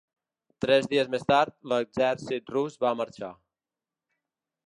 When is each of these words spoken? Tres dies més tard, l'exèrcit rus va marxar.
Tres 0.63 0.87
dies 0.93 1.11
més 1.15 1.25
tard, 1.31 1.53
l'exèrcit 1.73 2.49
rus 2.55 2.79
va 2.87 2.95
marxar. 3.03 3.29